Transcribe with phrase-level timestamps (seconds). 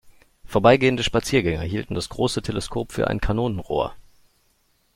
[0.45, 3.95] Vorbeigehende Spaziergänger hielten das große Teleskop für ein Kanonenrohr.